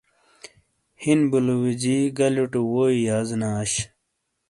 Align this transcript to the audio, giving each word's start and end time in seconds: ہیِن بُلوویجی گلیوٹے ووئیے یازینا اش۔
ہیِن 1.01 1.19
بُلوویجی 1.31 1.97
گلیوٹے 2.17 2.59
ووئیے 2.71 3.03
یازینا 3.07 3.49
اش۔ 3.61 3.73